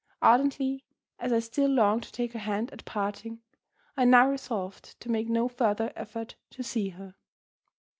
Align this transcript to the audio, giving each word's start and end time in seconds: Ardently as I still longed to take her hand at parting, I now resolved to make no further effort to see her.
Ardently 0.23 0.83
as 1.19 1.31
I 1.31 1.37
still 1.37 1.69
longed 1.69 2.01
to 2.05 2.11
take 2.11 2.33
her 2.33 2.39
hand 2.39 2.73
at 2.73 2.85
parting, 2.85 3.43
I 3.95 4.03
now 4.03 4.31
resolved 4.31 4.99
to 4.99 5.11
make 5.11 5.29
no 5.29 5.47
further 5.47 5.93
effort 5.95 6.37
to 6.49 6.63
see 6.63 6.89
her. 6.89 7.13